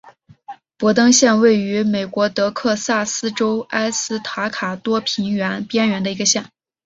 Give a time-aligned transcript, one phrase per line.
[0.79, 6.49] 博登县位美国德克萨斯州埃斯塔卡多平原边缘的一个县。